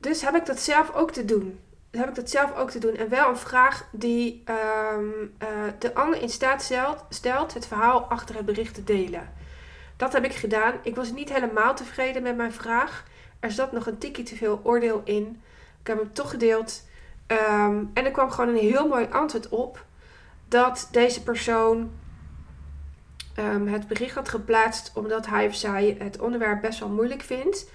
Dus 0.00 0.22
heb 0.22 0.34
ik 0.34 0.46
dat 0.46 0.60
zelf 0.60 0.94
ook 0.94 1.10
te 1.10 1.24
doen. 1.24 1.60
Heb 1.96 2.08
ik 2.08 2.14
dat 2.14 2.30
zelf 2.30 2.56
ook 2.56 2.70
te 2.70 2.78
doen. 2.78 2.96
En 2.96 3.08
wel 3.08 3.28
een 3.28 3.36
vraag 3.36 3.88
die 3.90 4.42
um, 4.94 5.34
uh, 5.42 5.48
de 5.78 5.94
ander 5.94 6.22
in 6.22 6.28
staat 6.28 6.72
stelt, 7.08 7.54
het 7.54 7.66
verhaal 7.66 8.00
achter 8.02 8.34
het 8.34 8.46
bericht 8.46 8.74
te 8.74 8.84
delen. 8.84 9.32
Dat 9.96 10.12
heb 10.12 10.24
ik 10.24 10.34
gedaan. 10.34 10.74
Ik 10.82 10.96
was 10.96 11.12
niet 11.12 11.32
helemaal 11.32 11.74
tevreden 11.74 12.22
met 12.22 12.36
mijn 12.36 12.52
vraag. 12.52 13.04
Er 13.40 13.50
zat 13.50 13.72
nog 13.72 13.86
een 13.86 13.98
tikje 13.98 14.22
te 14.22 14.36
veel 14.36 14.60
oordeel 14.62 15.02
in. 15.04 15.42
Ik 15.80 15.86
heb 15.86 15.98
hem 15.98 16.12
toch 16.12 16.30
gedeeld. 16.30 16.82
Um, 17.26 17.90
en 17.94 18.04
er 18.04 18.10
kwam 18.10 18.30
gewoon 18.30 18.50
een 18.50 18.60
heel 18.60 18.88
mooi 18.88 19.06
antwoord 19.10 19.48
op. 19.48 19.84
Dat 20.48 20.88
deze 20.90 21.22
persoon 21.22 21.90
um, 23.38 23.68
het 23.68 23.88
bericht 23.88 24.14
had 24.14 24.28
geplaatst 24.28 24.90
omdat 24.94 25.26
hij 25.26 25.46
of 25.46 25.54
zij 25.54 25.96
het 25.98 26.18
onderwerp 26.18 26.60
best 26.60 26.78
wel 26.78 26.88
moeilijk 26.88 27.22
vindt. 27.22 27.70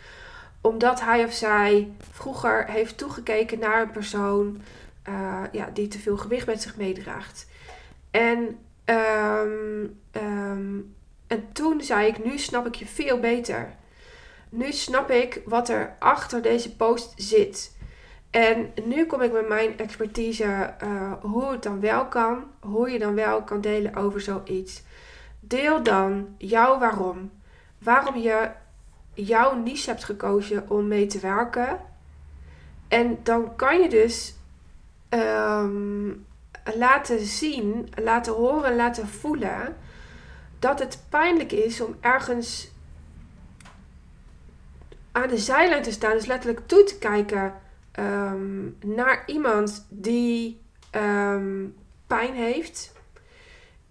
Omdat 0.62 1.02
hij 1.02 1.24
of 1.24 1.34
zij 1.34 1.92
vroeger 2.12 2.66
heeft 2.66 2.98
toegekeken 2.98 3.60
naar 3.60 3.82
een 3.82 3.92
persoon 3.92 4.62
uh, 5.10 5.44
ja, 5.52 5.70
die 5.74 5.88
te 5.88 6.00
veel 6.00 6.18
gewicht 6.18 6.46
met 6.46 6.62
zich 6.62 6.78
meedraagt. 6.78 7.48
En, 8.12 8.60
um, 8.86 10.00
um, 10.12 10.96
en 11.28 11.52
toen 11.54 11.82
zei 11.82 12.08
ik, 12.08 12.26
nu 12.26 12.38
snap 12.38 12.66
ik 12.68 12.76
je 12.76 12.86
veel 12.86 13.20
beter. 13.20 13.76
Nu 14.50 14.72
snap 14.72 15.10
ik 15.10 15.42
wat 15.46 15.70
er 15.70 15.96
achter 16.00 16.42
deze 16.42 16.76
post 16.76 17.14
zit. 17.16 17.78
En 18.30 18.72
nu 18.84 19.06
kom 19.06 19.22
ik 19.22 19.32
met 19.32 19.48
mijn 19.48 19.78
expertise 19.78 20.74
uh, 20.84 21.14
hoe 21.22 21.52
het 21.52 21.64
dan 21.64 21.80
wel 21.80 22.06
kan, 22.06 22.44
hoe 22.60 22.90
je 22.90 23.00
dan 23.00 23.16
wel 23.16 23.44
kan 23.44 23.62
delen 23.62 23.96
over 23.96 24.22
zoiets. 24.22 24.84
Deel 25.40 25.84
dan 25.84 26.36
jouw 26.38 26.80
waarom. 26.80 27.32
Waarom 27.78 28.18
je 28.18 28.50
jouw 29.24 29.56
niche 29.56 29.90
hebt 29.90 30.04
gekozen 30.04 30.70
om 30.70 30.88
mee 30.88 31.06
te 31.06 31.20
werken. 31.20 31.80
En 32.88 33.18
dan 33.24 33.56
kan 33.56 33.82
je 33.82 33.90
dus 33.90 34.36
um, 35.10 36.26
laten 36.76 37.20
zien, 37.20 37.90
laten 38.04 38.34
horen, 38.34 38.76
laten 38.76 39.08
voelen 39.08 39.76
dat 40.60 40.80
het 40.80 41.04
pijnlijk 41.10 41.52
is 41.52 41.82
om 41.82 41.96
ergens 42.00 42.72
aan 45.12 45.28
de 45.28 45.38
zijlijn 45.38 45.84
te 45.84 45.92
staan, 45.92 46.14
dus 46.14 46.26
letterlijk 46.26 46.68
toe 46.68 46.84
te 46.84 46.98
kijken 46.98 47.54
um, 48.00 48.78
naar 48.86 49.24
iemand 49.26 49.86
die 49.90 50.62
um, 50.96 51.76
pijn 52.08 52.34
heeft, 52.34 52.94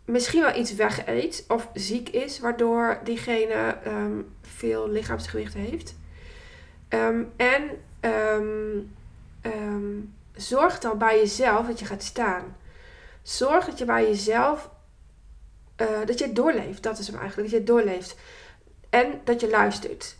misschien 0.08 0.40
wel 0.40 0.56
iets 0.56 0.74
wegeet 0.74 1.44
of 1.48 1.68
ziek 1.74 2.08
is, 2.08 2.38
waardoor 2.38 3.00
diegene 3.04 3.76
um, 3.86 4.34
veel 4.42 4.88
lichaamsgewicht 4.88 5.54
heeft. 5.54 5.94
en 7.36 7.70
zorg 10.34 10.78
dan 10.78 10.98
bij 10.98 11.18
jezelf 11.18 11.66
dat 11.66 11.78
je 11.78 11.84
gaat 11.84 12.02
staan. 12.02 12.56
Zorg 13.22 13.64
dat 13.64 13.78
je 13.78 13.84
bij 13.84 14.04
jezelf, 14.04 14.70
uh, 15.76 15.86
dat 16.06 16.18
je 16.18 16.24
het 16.24 16.36
doorleeft. 16.36 16.82
Dat 16.82 16.98
is 16.98 17.06
hem 17.06 17.18
eigenlijk, 17.18 17.50
dat 17.50 17.60
je 17.60 17.64
het 17.64 17.76
doorleeft. 17.76 18.16
En 18.90 19.20
dat 19.24 19.40
je 19.40 19.50
luistert. 19.50 20.16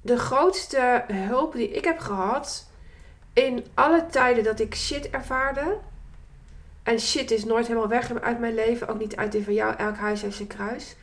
De 0.00 0.18
grootste 0.18 1.04
hulp 1.12 1.52
die 1.52 1.68
ik 1.68 1.84
heb 1.84 1.98
gehad 1.98 2.70
in 3.32 3.66
alle 3.74 4.06
tijden 4.06 4.44
dat 4.44 4.60
ik 4.60 4.74
shit 4.74 5.10
ervaarde. 5.10 5.78
En 6.86 7.00
shit 7.00 7.30
is 7.30 7.44
nooit 7.44 7.66
helemaal 7.66 7.88
weg 7.88 8.20
uit 8.20 8.38
mijn 8.38 8.54
leven. 8.54 8.88
Ook 8.88 8.98
niet 8.98 9.16
uit 9.16 9.32
die 9.32 9.44
van 9.44 9.54
jou. 9.54 9.76
Elk 9.76 9.96
huis 9.96 10.22
heeft 10.22 10.36
zijn 10.36 10.48
kruis. 10.48 10.96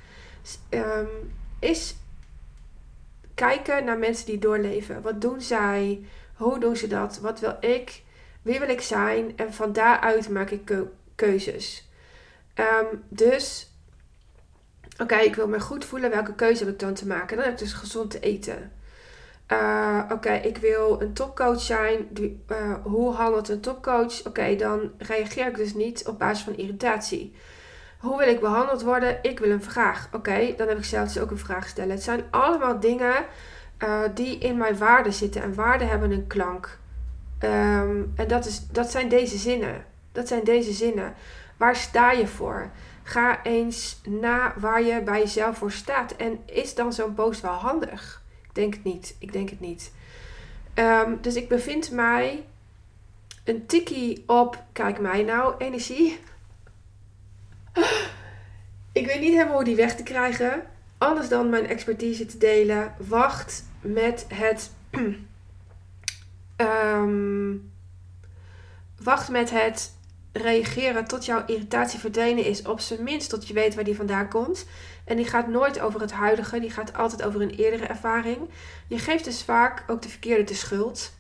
Um, 0.70 1.08
is 1.60 1.96
kijken 3.36 3.86
naar 3.86 3.98
mensen 3.98 4.25
die 4.25 4.40
doorleven. 4.40 5.02
Wat 5.02 5.22
doen 5.22 5.42
zij? 5.42 6.06
Hoe 6.36 6.60
doen 6.60 6.75
ze 6.75 6.88
dat? 6.88 7.20
Wat 7.20 7.40
wil 7.40 7.58
ik? 7.60 8.02
Wie 8.42 8.60
wil 8.60 8.70
ik 8.70 8.82
zijn? 8.82 9.38
En 9.38 9.54
van 9.54 9.74
daaruit 9.74 10.30
maak 10.30 10.50
ik 10.50 10.72
keuzes. 11.16 11.90
Um, 12.56 13.04
dus, 13.10 13.72
oké, 14.98 15.16
ik 15.16 15.36
wil 15.36 15.48
me 15.48 15.60
goed 15.60 15.86
voelen. 15.86 16.10
Welke 16.10 16.36
keuze 16.36 16.63
heb 16.63 16.74
ik 16.74 16.80
dan 16.80 16.94
te 16.94 17.08
maken? 17.08 17.36
Dan 17.36 17.46
heb 17.46 17.54
ik 17.54 17.60
dus 17.60 17.74
gezond 17.74 18.12
te 18.12 18.20
eten. 18.20 18.72
Uh, 19.52 20.00
Oké, 20.12 20.32
ik 20.32 20.58
wil 20.58 21.02
een 21.02 21.14
topcoach 21.14 21.62
zijn. 21.62 22.10
Uh, 22.48 22.74
hoe 22.84 23.14
handelt 23.14 23.50
een 23.50 23.62
topcoach? 23.62 24.26
Oké, 24.26 24.56
dan 24.56 24.92
reageer 24.98 25.48
ik 25.48 25.56
dus 25.56 25.74
niet 25.74 26.08
op 26.08 26.20
basis 26.20 26.44
van 26.44 26.58
irritatie. 26.58 27.36
Hoe 28.00 28.18
wil 28.18 28.28
ik 28.28 28.40
behandeld 28.40 28.82
worden? 28.82 29.20
Ik 29.22 29.40
wil 29.40 29.52
een 29.52 29.64
vraag. 29.64 30.10
Oké, 30.12 30.54
dan 30.58 30.68
heb 30.68 30.78
ik 30.78 30.86
zelf 30.86 31.14
dus 31.14 31.22
ook 31.22 31.32
een 31.32 31.38
vraag 31.38 31.68
stellen. 31.68 31.92
Het 31.92 32.04
zijn 32.04 32.24
allemaal 32.32 32.80
dingen 32.80 33.26
uh, 33.84 34.00
die 34.14 34.38
in 34.38 34.58
mijn 34.58 34.78
waarden 34.78 35.14
zitten. 35.14 35.42
En 35.42 35.56
waarden 35.56 35.88
hebben 35.88 36.12
een 36.12 36.28
klank. 36.28 36.78
Um, 37.44 38.14
en 38.16 38.28
dat, 38.28 38.46
is, 38.46 38.68
dat 38.68 38.92
zijn 38.92 39.10
deze 39.10 39.38
zinnen. 39.38 39.86
Dat 40.12 40.28
zijn 40.28 40.44
deze 40.44 40.72
zinnen. 40.72 41.14
Waar 41.58 41.76
sta 41.76 42.12
je 42.12 42.28
voor? 42.28 42.72
Ga 43.04 43.44
eens 43.44 44.02
na 44.06 44.54
waar 44.58 44.82
je 44.82 45.02
bij 45.02 45.20
jezelf 45.20 45.58
voor 45.58 45.72
staat. 45.72 46.16
En 46.16 46.40
is 46.46 46.76
dan 46.76 46.94
zo'n 46.94 47.14
post 47.14 47.42
wel 47.42 47.52
handig? 47.52 48.23
Denk 48.54 48.74
het 48.74 48.84
niet. 48.84 49.16
Ik 49.20 49.34
denk 49.34 49.50
het 49.50 49.60
niet. 49.60 49.92
Um, 50.76 51.18
dus 51.22 51.36
ik 51.36 51.48
bevind 51.48 51.92
mij 51.92 52.46
een 53.44 53.66
tikkie 53.66 54.24
op, 54.28 54.64
kijk 54.72 55.00
mij 55.00 55.24
nou, 55.24 55.56
energie. 55.58 56.20
ik 58.92 59.06
weet 59.06 59.20
niet 59.20 59.34
helemaal 59.34 59.56
hoe 59.56 59.64
die 59.64 59.76
weg 59.76 59.96
te 59.96 60.04
krijgen. 60.04 60.64
Anders 60.98 61.30
dan 61.30 61.50
mijn 61.50 61.68
expertise 61.68 62.26
te 62.26 62.38
delen. 62.38 62.94
Wacht 62.98 63.66
met 63.82 64.26
het. 64.34 64.72
um, 66.58 67.72
wacht 69.04 69.30
met 69.30 69.50
het 69.50 69.94
reageren 70.34 71.06
tot 71.06 71.25
jouw 71.25 71.44
irritatie 71.46 72.00
verdwenen 72.00 72.46
is. 72.46 72.62
Op 72.62 72.80
zijn 72.80 73.04
minst 73.04 73.30
tot 73.30 73.48
je 73.48 73.54
weet 73.54 73.75
waar 73.75 73.84
die 73.84 73.96
vandaan 73.96 74.30
komt. 74.30 74.66
En 75.06 75.16
die 75.16 75.25
gaat 75.25 75.48
nooit 75.48 75.80
over 75.80 76.02
het 76.02 76.12
huidige, 76.12 76.60
die 76.60 76.72
gaat 76.72 76.98
altijd 76.98 77.24
over 77.24 77.42
een 77.42 77.56
eerdere 77.56 77.86
ervaring. 77.86 78.38
Je 78.88 79.00
geeft 79.00 79.25
dus 79.25 79.44
vaak 79.44 79.84
ook 79.88 80.02
de 80.02 80.10
verkeerde 80.10 80.44
de 80.44 80.54
schuld. 80.54 81.13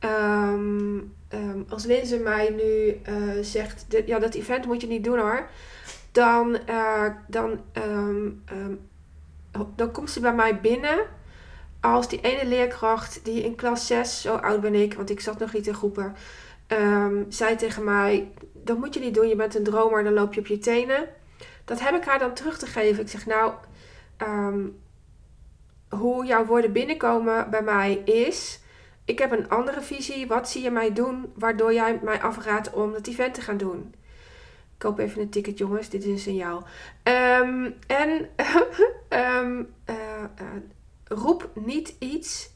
Um, 0.00 1.14
um, 1.32 1.66
als 1.68 1.84
Linze 1.84 2.16
mij 2.18 2.50
nu 2.50 3.00
uh, 3.14 3.44
zegt, 3.44 3.86
ja, 4.06 4.18
dat 4.18 4.34
event 4.34 4.66
moet 4.66 4.80
je 4.80 4.86
niet 4.86 5.04
doen 5.04 5.18
hoor. 5.18 5.48
Dan, 6.12 6.58
uh, 6.68 7.06
dan, 7.26 7.60
um, 7.72 8.42
dan 9.76 9.90
komt 9.92 10.10
ze 10.10 10.20
bij 10.20 10.34
mij 10.34 10.60
binnen 10.60 11.06
als 11.80 12.08
die 12.08 12.20
ene 12.20 12.46
leerkracht 12.46 13.20
die 13.24 13.42
in 13.42 13.54
klas 13.54 13.86
6, 13.86 14.20
zo 14.20 14.34
oud 14.34 14.60
ben 14.60 14.74
ik, 14.74 14.94
want 14.94 15.10
ik 15.10 15.20
zat 15.20 15.38
nog 15.38 15.52
niet 15.52 15.66
in 15.66 15.74
groepen, 15.74 16.14
zei 17.28 17.56
tegen 17.56 17.84
mij: 17.84 18.30
Dat 18.52 18.78
moet 18.78 18.94
je 18.94 19.00
niet 19.00 19.14
doen, 19.14 19.28
je 19.28 19.36
bent 19.36 19.54
een 19.54 19.64
dromer, 19.64 20.04
dan 20.04 20.12
loop 20.12 20.34
je 20.34 20.40
op 20.40 20.46
je 20.46 20.58
tenen. 20.58 21.08
Dat 21.64 21.80
heb 21.80 21.94
ik 21.94 22.04
haar 22.04 22.18
dan 22.18 22.34
terug 22.34 22.58
te 22.58 22.66
geven. 22.66 23.02
Ik 23.02 23.08
zeg 23.08 23.26
nou, 23.26 23.52
um, 24.22 24.80
hoe 25.88 26.24
jouw 26.24 26.44
woorden 26.44 26.72
binnenkomen 26.72 27.50
bij 27.50 27.62
mij 27.62 27.94
is. 27.94 28.60
Ik 29.04 29.18
heb 29.18 29.32
een 29.32 29.48
andere 29.48 29.80
visie. 29.80 30.26
Wat 30.26 30.50
zie 30.50 30.62
je 30.62 30.70
mij 30.70 30.92
doen 30.92 31.32
waardoor 31.34 31.72
jij 31.72 32.00
mij 32.02 32.20
afraadt 32.20 32.70
om 32.70 32.92
dat 32.92 33.06
event 33.06 33.34
te 33.34 33.40
gaan 33.40 33.56
doen? 33.56 33.94
Ik 34.72 34.86
koop 34.86 34.98
even 34.98 35.20
een 35.20 35.30
ticket, 35.30 35.58
jongens. 35.58 35.88
Dit 35.88 36.04
is 36.04 36.10
een 36.10 36.18
signaal. 36.18 36.66
Um, 37.04 37.74
en 37.86 38.28
um, 39.08 39.74
uh, 39.86 39.96
uh, 40.40 40.46
roep 41.04 41.50
niet 41.54 41.94
iets 41.98 42.50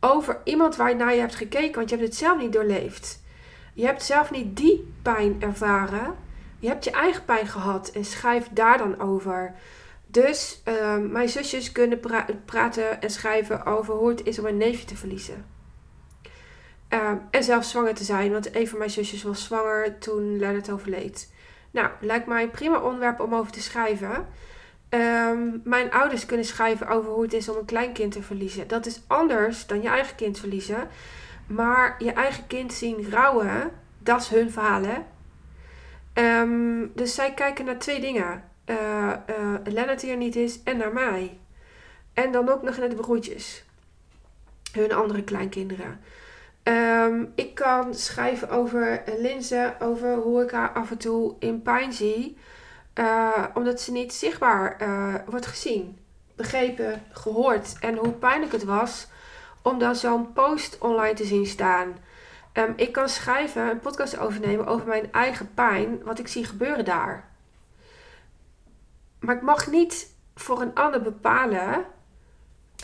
over 0.00 0.40
iemand 0.44 0.76
waar 0.76 0.88
je 0.88 0.94
naar 0.94 1.14
je 1.14 1.20
hebt 1.20 1.34
gekeken, 1.34 1.74
want 1.74 1.90
je 1.90 1.96
hebt 1.96 2.08
het 2.08 2.18
zelf 2.18 2.38
niet 2.38 2.52
doorleefd. 2.52 3.21
Je 3.72 3.86
hebt 3.86 4.02
zelf 4.02 4.30
niet 4.30 4.56
die 4.56 4.94
pijn 5.02 5.42
ervaren. 5.42 6.14
Je 6.58 6.68
hebt 6.68 6.84
je 6.84 6.90
eigen 6.90 7.24
pijn 7.24 7.46
gehad 7.46 7.88
en 7.88 8.04
schrijf 8.04 8.48
daar 8.52 8.78
dan 8.78 9.00
over. 9.00 9.54
Dus 10.06 10.62
uh, 10.68 10.96
mijn 10.96 11.28
zusjes 11.28 11.72
kunnen 11.72 12.00
pra 12.00 12.26
praten 12.44 13.02
en 13.02 13.10
schrijven 13.10 13.66
over 13.66 13.94
hoe 13.94 14.08
het 14.08 14.24
is 14.24 14.38
om 14.38 14.46
een 14.46 14.56
neefje 14.56 14.84
te 14.84 14.96
verliezen. 14.96 15.44
Uh, 16.88 17.10
en 17.30 17.44
zelfs 17.44 17.70
zwanger 17.70 17.94
te 17.94 18.04
zijn, 18.04 18.32
want 18.32 18.56
een 18.56 18.68
van 18.68 18.78
mijn 18.78 18.90
zusjes 18.90 19.22
was 19.22 19.44
zwanger 19.44 19.98
toen 19.98 20.38
Leonard 20.38 20.70
overleed. 20.70 21.32
Nou, 21.70 21.88
lijkt 22.00 22.26
mij 22.26 22.42
een 22.42 22.50
prima 22.50 22.80
onderwerp 22.80 23.20
om 23.20 23.34
over 23.34 23.52
te 23.52 23.62
schrijven. 23.62 24.26
Um, 24.90 25.60
mijn 25.64 25.92
ouders 25.92 26.26
kunnen 26.26 26.46
schrijven 26.46 26.88
over 26.88 27.10
hoe 27.10 27.22
het 27.22 27.32
is 27.32 27.48
om 27.48 27.56
een 27.56 27.64
kleinkind 27.64 28.12
te 28.12 28.22
verliezen. 28.22 28.68
Dat 28.68 28.86
is 28.86 29.00
anders 29.06 29.66
dan 29.66 29.82
je 29.82 29.88
eigen 29.88 30.16
kind 30.16 30.38
verliezen. 30.38 30.88
Maar 31.46 31.94
je 31.98 32.12
eigen 32.12 32.46
kind 32.46 32.72
zien 32.72 33.10
rouwen, 33.10 33.70
dat 33.98 34.20
is 34.20 34.28
hun 34.28 34.50
verhaal, 34.50 34.82
Um, 36.14 36.92
dus 36.94 37.14
zij 37.14 37.34
kijken 37.34 37.64
naar 37.64 37.78
twee 37.78 38.00
dingen. 38.00 38.44
Uh, 38.66 39.12
Lennart 39.64 40.00
die 40.00 40.10
er 40.10 40.16
niet 40.16 40.36
is 40.36 40.62
en 40.62 40.76
naar 40.76 40.92
mij. 40.92 41.38
En 42.12 42.32
dan 42.32 42.48
ook 42.48 42.62
nog 42.62 42.76
naar 42.76 42.88
de 42.88 42.94
broertjes. 42.94 43.64
Hun 44.72 44.92
andere 44.92 45.22
kleinkinderen. 45.22 46.00
Um, 46.62 47.32
ik 47.34 47.54
kan 47.54 47.94
schrijven 47.94 48.50
over 48.50 49.02
Linze, 49.18 49.74
over 49.78 50.14
hoe 50.14 50.42
ik 50.42 50.50
haar 50.50 50.70
af 50.72 50.90
en 50.90 50.98
toe 50.98 51.34
in 51.38 51.62
pijn 51.62 51.92
zie. 51.92 52.36
Omdat 53.54 53.80
ze 53.80 53.92
niet 53.92 54.12
zichtbaar 54.12 54.76
wordt 55.26 55.46
gezien, 55.46 55.98
begrepen, 56.36 57.02
gehoord. 57.10 57.76
En 57.80 57.96
hoe 57.96 58.12
pijnlijk 58.12 58.52
het 58.52 58.64
was 58.64 59.06
om 59.62 59.78
dan 59.78 59.96
zo'n 59.96 60.32
post 60.32 60.78
online 60.78 61.14
te 61.14 61.24
zien 61.24 61.46
staan. 61.46 61.96
Um, 62.52 62.72
ik 62.76 62.92
kan 62.92 63.08
schrijven, 63.08 63.70
een 63.70 63.80
podcast 63.80 64.18
overnemen 64.18 64.66
over 64.66 64.86
mijn 64.86 65.12
eigen 65.12 65.54
pijn, 65.54 66.02
wat 66.02 66.18
ik 66.18 66.28
zie 66.28 66.44
gebeuren 66.44 66.84
daar. 66.84 67.28
Maar 69.20 69.36
ik 69.36 69.42
mag 69.42 69.66
niet 69.70 70.14
voor 70.34 70.60
een 70.60 70.74
ander 70.74 71.02
bepalen 71.02 71.84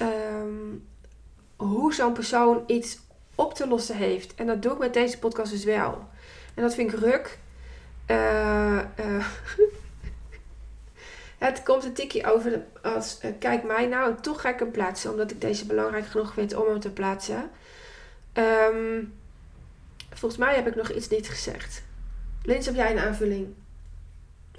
um, 0.02 0.86
hoe 1.56 1.94
zo'n 1.94 2.12
persoon 2.12 2.62
iets 2.66 2.98
op 3.34 3.54
te 3.54 3.68
lossen 3.68 3.96
heeft. 3.96 4.34
En 4.34 4.46
dat 4.46 4.62
doe 4.62 4.72
ik 4.72 4.78
met 4.78 4.94
deze 4.94 5.18
podcast 5.18 5.50
dus 5.50 5.64
wel. 5.64 6.08
En 6.54 6.62
dat 6.62 6.74
vind 6.74 6.92
ik 6.92 6.98
ruk. 6.98 7.38
Uh, 8.10 8.57
het 11.48 11.62
komt 11.62 11.84
een 11.84 11.92
tikje 11.92 12.32
over 12.32 12.62
als 12.82 13.18
uh, 13.24 13.30
kijk 13.38 13.62
mij 13.62 13.86
nou. 13.86 14.14
Toch 14.20 14.40
ga 14.40 14.48
ik 14.48 14.58
hem 14.58 14.70
plaatsen, 14.70 15.10
omdat 15.10 15.30
ik 15.30 15.40
deze 15.40 15.66
belangrijk 15.66 16.06
genoeg 16.06 16.32
vind 16.32 16.54
om 16.54 16.66
hem 16.66 16.80
te 16.80 16.90
plaatsen. 16.90 17.50
Um, 18.34 19.12
Volgens 20.18 20.40
mij 20.40 20.54
heb 20.54 20.66
ik 20.66 20.74
nog 20.74 20.90
iets 20.90 21.08
niet 21.08 21.28
gezegd. 21.28 21.82
Lins, 22.42 22.66
heb 22.66 22.74
jij 22.74 22.90
een 22.90 22.98
aanvulling? 22.98 23.54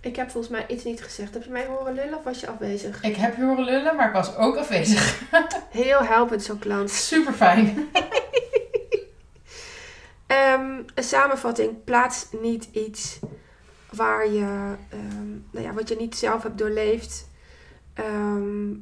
Ik 0.02 0.16
heb 0.16 0.30
volgens 0.30 0.54
mij 0.54 0.66
iets 0.68 0.84
niet 0.84 1.04
gezegd. 1.04 1.34
Heb 1.34 1.44
je 1.44 1.50
mij 1.50 1.66
horen 1.66 1.94
lullen 1.94 2.18
of 2.18 2.24
was 2.24 2.40
je 2.40 2.48
afwezig? 2.48 3.04
Ik 3.04 3.16
heb 3.16 3.36
je 3.36 3.44
horen 3.44 3.64
lullen, 3.64 3.96
maar 3.96 4.08
ik 4.08 4.14
was 4.14 4.36
ook 4.36 4.58
afwezig. 4.58 5.22
Heel 5.70 6.04
helpend 6.04 6.44
zo'n 6.44 6.60
klant. 6.60 6.92
Super 6.92 7.34
fijn. 7.34 7.78
Ehm, 10.28 10.82
een 10.96 11.04
samenvatting. 11.04 11.84
Plaats 11.84 12.28
niet 12.42 12.68
iets 12.72 13.20
waar 13.90 14.30
je, 14.30 14.76
ehm, 14.90 15.29
nou 15.52 15.66
ja, 15.66 15.74
wat 15.74 15.90
je 15.90 15.96
niet 15.96 16.16
zelf 16.16 16.44
hebt 16.44 16.58
doorleefd. 16.58 17.30
Ehm, 17.94 18.74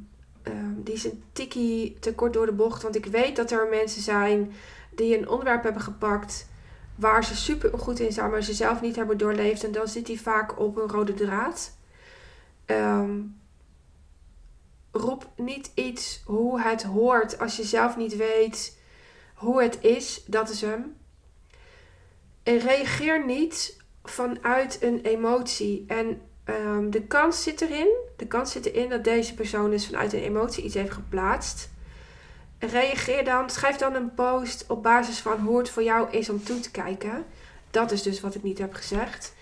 ehm, 0.42 0.74
die 0.76 0.94
is 0.94 1.04
een 1.04 1.22
tikkie 1.32 1.96
te 2.00 2.14
kort 2.14 2.32
door 2.32 2.46
de 2.46 2.52
bocht. 2.52 2.82
Want 2.82 2.96
ik 2.96 3.06
weet 3.06 3.36
dat 3.36 3.50
er 3.50 3.68
mensen 3.68 4.02
zijn 4.02 4.52
die 4.90 5.18
een 5.18 5.28
onderwerp 5.28 5.62
hebben 5.62 5.82
gepakt 5.82 6.48
waar 6.94 7.24
ze 7.24 7.36
super 7.36 7.78
goed 7.78 8.00
in 8.00 8.12
zijn, 8.12 8.30
maar 8.30 8.42
ze 8.42 8.52
zelf 8.52 8.80
niet 8.80 8.96
hebben 8.96 9.18
doorleefd. 9.18 9.64
En 9.64 9.72
dan 9.72 9.88
zit 9.88 10.06
die 10.06 10.20
vaak 10.20 10.58
op 10.58 10.76
een 10.76 10.88
rode 10.88 11.14
draad. 11.14 11.76
Ehm, 12.64 13.20
roep 14.90 15.30
niet 15.36 15.70
iets 15.74 16.22
hoe 16.24 16.60
het 16.60 16.82
hoort 16.82 17.38
als 17.38 17.56
je 17.56 17.64
zelf 17.64 17.96
niet 17.96 18.16
weet 18.16 18.78
hoe 19.34 19.62
het 19.62 19.78
is. 19.80 20.24
Dat 20.26 20.50
is 20.50 20.60
hem. 20.60 20.96
En 22.42 22.58
reageer 22.58 23.26
niet 23.26 23.76
vanuit 24.04 24.82
een 24.82 25.00
emotie. 25.00 25.84
En 25.86 26.20
ehm, 26.48 26.90
de 26.90 27.02
kans 27.02 27.42
zit 27.42 27.60
erin. 27.60 27.88
De 28.16 28.26
kans 28.26 28.52
zit 28.52 28.66
erin 28.66 28.88
dat 28.88 29.04
deze 29.04 29.34
persoon 29.34 29.70
dus 29.70 29.86
vanuit 29.86 30.12
een 30.12 30.22
emotie 30.22 30.64
iets 30.64 30.74
heeft 30.74 30.92
geplaatst. 30.92 31.70
Reageer 32.58 33.24
dan, 33.24 33.50
schrijf 33.50 33.76
dan 33.76 33.94
een 33.94 34.14
post 34.14 34.64
op 34.68 34.82
basis 34.82 35.18
van 35.18 35.40
hoe 35.40 35.58
het 35.58 35.70
voor 35.70 35.82
jou 35.82 36.10
is 36.10 36.28
om 36.28 36.44
toe 36.44 36.60
te 36.60 36.70
kijken. 36.70 37.24
Dat 37.70 37.90
is 37.90 38.02
dus 38.02 38.20
wat 38.20 38.34
ik 38.34 38.42
niet 38.42 38.58
heb 38.58 38.74
gezegd. 38.74 39.34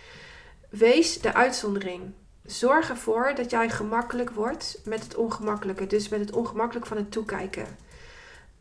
Wees 0.68 1.20
de 1.20 1.34
uitzondering. 1.34 2.02
Zorg 2.44 2.88
ervoor 2.88 3.32
dat 3.34 3.50
jij 3.50 3.70
gemakkelijk 3.70 4.30
wordt 4.30 4.80
met 4.84 5.02
het 5.02 5.14
ongemakkelijke. 5.14 5.86
Dus 5.86 6.08
met 6.08 6.20
het 6.20 6.32
ongemakkelijk 6.32 6.86
van 6.86 6.96
het 6.96 7.12
toekijken. 7.12 7.66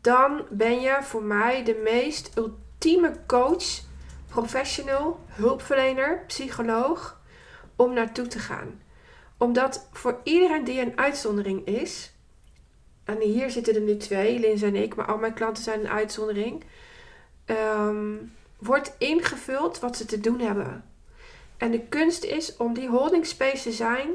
Dan 0.00 0.42
ben 0.50 0.80
je 0.80 0.98
voor 1.02 1.22
mij 1.22 1.64
de 1.64 1.80
meest 1.84 2.30
ultieme 2.36 3.12
coach, 3.26 3.80
professional, 4.28 5.20
hulpverlener, 5.26 6.24
psycholoog 6.26 7.15
om 7.76 7.92
naartoe 7.92 8.26
te 8.26 8.38
gaan. 8.38 8.80
Omdat 9.36 9.88
voor 9.92 10.20
iedereen 10.22 10.64
die 10.64 10.80
een 10.80 10.98
uitzondering 10.98 11.66
is, 11.66 12.12
en 13.04 13.20
hier 13.20 13.50
zitten 13.50 13.74
er 13.74 13.80
nu 13.80 13.96
twee, 13.96 14.38
Lins 14.38 14.62
en 14.62 14.74
ik, 14.74 14.94
maar 14.94 15.06
al 15.06 15.18
mijn 15.18 15.34
klanten 15.34 15.62
zijn 15.62 15.80
een 15.80 15.88
uitzondering, 15.88 16.64
ehm, 17.44 18.14
wordt 18.58 18.94
ingevuld 18.98 19.78
wat 19.78 19.96
ze 19.96 20.04
te 20.04 20.20
doen 20.20 20.40
hebben. 20.40 20.84
En 21.56 21.70
de 21.70 21.80
kunst 21.80 22.24
is 22.24 22.56
om 22.56 22.74
die 22.74 22.88
holding 22.88 23.26
space 23.26 23.62
te 23.62 23.72
zijn 23.72 24.08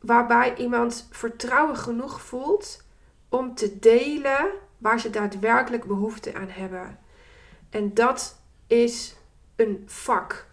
waarbij 0.00 0.56
iemand 0.56 1.08
vertrouwen 1.10 1.76
genoeg 1.76 2.20
voelt 2.20 2.84
om 3.28 3.54
te 3.54 3.78
delen 3.78 4.50
waar 4.78 5.00
ze 5.00 5.10
daadwerkelijk 5.10 5.84
behoefte 5.84 6.34
aan 6.34 6.48
hebben. 6.48 6.98
En 7.70 7.94
dat 7.94 8.40
is 8.66 9.16
een 9.56 9.82
vak. 9.86 10.45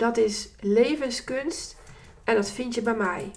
Dat 0.00 0.16
is 0.16 0.48
levenskunst 0.60 1.76
en 2.24 2.34
dat 2.34 2.50
vind 2.50 2.74
je 2.74 2.82
bij 2.82 2.94
mij. 2.94 3.30